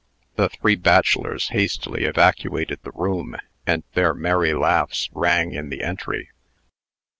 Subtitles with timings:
[0.35, 3.35] The three bachelors hastily evacuated the room,
[3.67, 6.31] and their merry laughs rang in the entry.